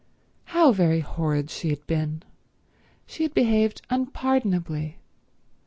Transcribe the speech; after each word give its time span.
How 0.45 0.71
very 0.71 1.01
horrid 1.01 1.51
she 1.51 1.69
had 1.69 1.85
been. 1.85 2.23
She 3.05 3.21
had 3.21 3.35
behaved 3.35 3.83
unpardonably. 3.91 4.97